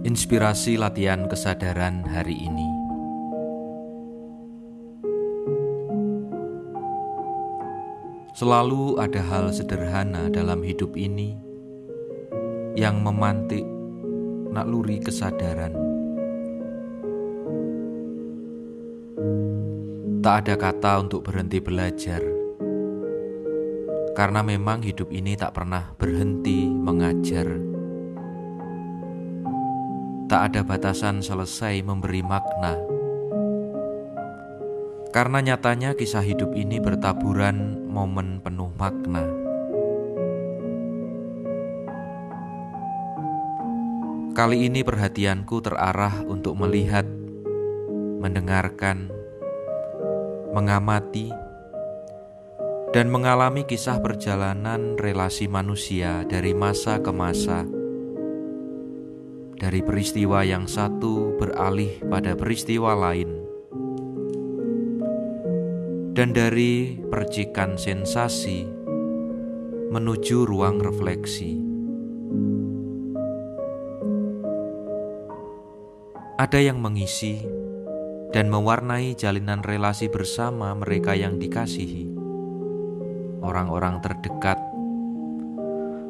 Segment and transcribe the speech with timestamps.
[0.00, 2.64] Inspirasi latihan kesadaran hari ini.
[8.32, 11.36] Selalu ada hal sederhana dalam hidup ini
[12.80, 13.60] yang memantik
[14.48, 15.76] nakluri kesadaran.
[20.24, 22.24] Tak ada kata untuk berhenti belajar,
[24.16, 27.69] karena memang hidup ini tak pernah berhenti mengajar.
[30.30, 32.78] Tak ada batasan selesai memberi makna,
[35.10, 39.26] karena nyatanya kisah hidup ini bertaburan momen penuh makna.
[44.38, 47.10] Kali ini perhatianku terarah untuk melihat,
[48.22, 49.10] mendengarkan,
[50.54, 51.34] mengamati,
[52.94, 57.66] dan mengalami kisah perjalanan relasi manusia dari masa ke masa,
[59.60, 63.28] dari peristiwa yang satu beralih pada peristiwa lain,
[66.16, 68.64] dan dari percikan sensasi
[69.92, 71.60] menuju ruang refleksi.
[76.40, 77.44] Ada yang mengisi
[78.32, 82.08] dan mewarnai jalinan relasi bersama mereka yang dikasihi,
[83.44, 84.56] orang-orang terdekat,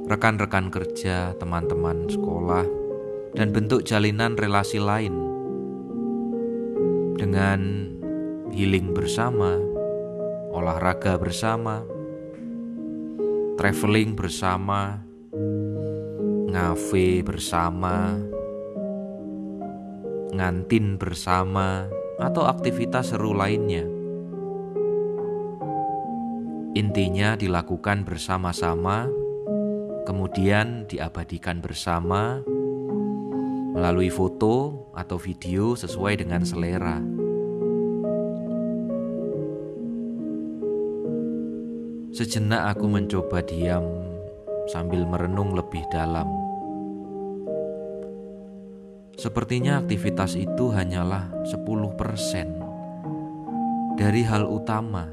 [0.06, 2.79] rekan-rekan kerja, teman-teman sekolah,
[3.36, 5.14] dan bentuk jalinan relasi lain
[7.18, 7.60] dengan
[8.50, 9.58] healing bersama,
[10.50, 11.86] olahraga bersama,
[13.60, 14.98] traveling bersama,
[16.50, 18.18] ngafe bersama
[20.30, 21.90] ngantin bersama,
[22.22, 23.84] atau aktivitas seru lainnya.
[26.78, 29.10] Intinya dilakukan bersama-sama,
[30.06, 32.40] kemudian diabadikan bersama
[33.80, 37.00] melalui foto atau video sesuai dengan selera.
[42.12, 43.88] Sejenak aku mencoba diam
[44.68, 46.28] sambil merenung lebih dalam.
[49.16, 55.08] Sepertinya aktivitas itu hanyalah 10% dari hal utama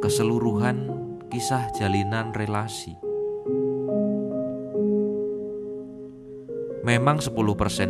[0.00, 0.88] keseluruhan
[1.28, 3.05] kisah jalinan relasi.
[6.86, 7.34] Memang 10%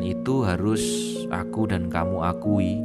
[0.00, 0.80] itu harus
[1.28, 2.80] aku dan kamu akui.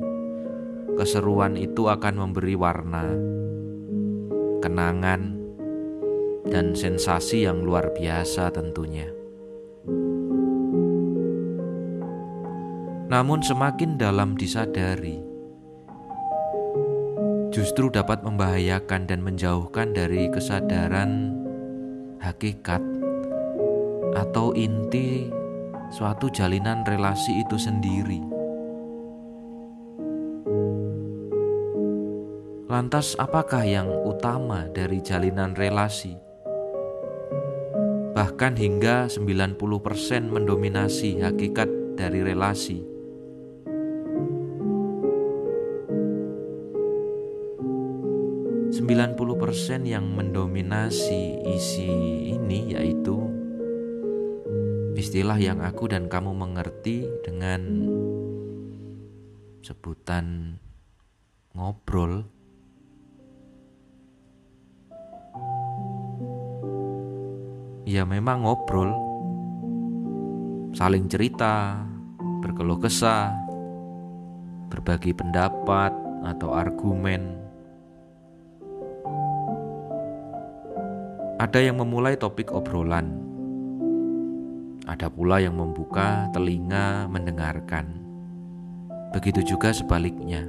[1.00, 3.08] Keseruan itu akan memberi warna,
[4.60, 5.40] kenangan,
[6.52, 9.08] dan sensasi yang luar biasa tentunya.
[13.12, 15.20] namun semakin dalam disadari,
[17.52, 21.36] justru dapat membahayakan dan menjauhkan dari kesadaran
[22.24, 22.80] hakikat
[24.16, 25.28] atau inti
[25.92, 28.24] suatu jalinan relasi itu sendiri.
[32.72, 36.16] Lantas, apakah yang utama dari jalinan relasi?
[38.16, 39.60] Bahkan hingga 90%
[40.32, 41.68] mendominasi hakikat
[42.00, 42.92] dari relasi.
[48.72, 51.92] 90% yang mendominasi isi
[52.36, 53.31] ini yaitu
[55.02, 57.90] istilah yang aku dan kamu mengerti dengan
[59.66, 60.58] sebutan
[61.58, 62.22] ngobrol.
[67.90, 68.94] Ya memang ngobrol.
[70.78, 71.82] Saling cerita
[72.46, 73.34] berkeluh kesah
[74.70, 75.98] berbagi pendapat
[76.30, 77.42] atau argumen.
[81.42, 83.31] Ada yang memulai topik obrolan,
[84.92, 88.04] ada pula yang membuka telinga mendengarkan.
[89.16, 90.44] Begitu juga sebaliknya.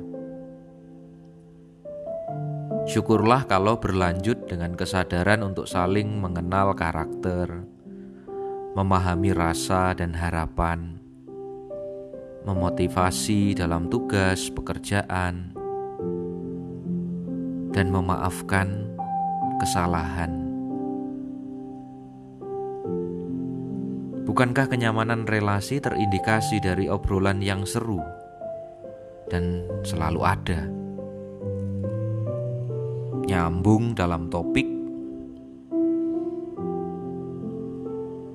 [2.83, 7.63] Syukurlah kalau berlanjut dengan kesadaran untuk saling mengenal karakter,
[8.75, 10.99] memahami rasa dan harapan,
[12.43, 15.55] memotivasi dalam tugas pekerjaan,
[17.71, 18.99] dan memaafkan
[19.63, 20.52] kesalahan.
[24.33, 28.01] Bukankah kenyamanan relasi terindikasi dari obrolan yang seru
[29.29, 30.65] dan selalu ada?
[33.29, 34.65] Nyambung dalam topik,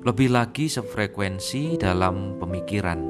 [0.05, 3.01] lebih lagi sefrekuensi dalam pemikiran.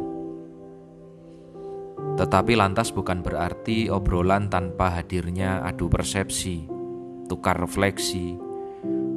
[2.16, 6.63] Tetapi lantas bukan berarti obrolan tanpa hadirnya adu persepsi,
[7.28, 8.39] tukar refleksi,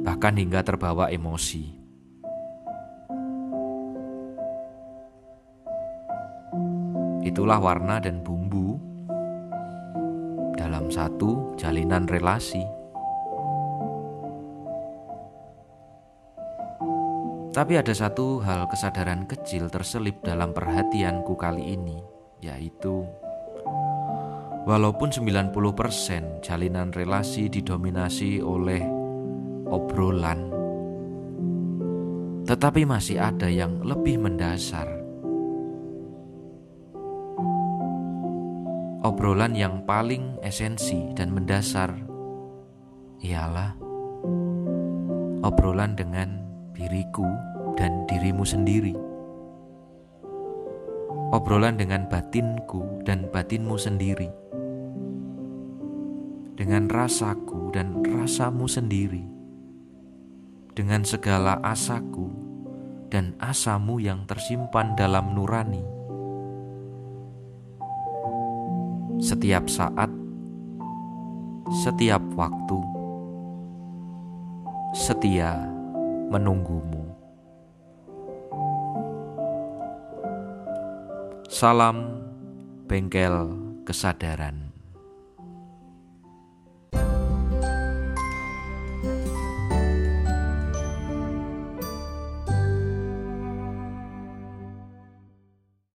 [0.03, 1.80] bahkan hingga terbawa emosi.
[7.21, 8.81] Itulah warna dan bumbu
[10.57, 12.65] dalam satu jalinan relasi.
[17.51, 21.99] Tapi ada satu hal kesadaran kecil terselip dalam perhatianku kali ini,
[22.39, 23.03] yaitu
[24.63, 28.81] walaupun 90% jalinan relasi didominasi oleh
[29.67, 30.47] obrolan,
[32.47, 35.00] tetapi masih ada yang lebih mendasar.
[39.01, 41.89] Obrolan yang paling esensi dan mendasar
[43.25, 43.73] ialah
[45.41, 46.37] obrolan dengan
[46.77, 47.25] diriku
[47.81, 48.93] dan dirimu sendiri.
[51.33, 54.29] Obrolan dengan batinku dan batinmu sendiri.
[56.53, 59.25] Dengan rasaku dan rasamu sendiri.
[60.77, 62.29] Dengan segala asaku
[63.09, 66.00] dan asamu yang tersimpan dalam nurani.
[69.21, 70.09] Setiap saat,
[71.85, 72.79] setiap waktu,
[74.97, 75.61] setia
[76.33, 77.05] menunggumu.
[81.45, 82.17] Salam
[82.89, 83.53] bengkel
[83.85, 84.70] kesadaran.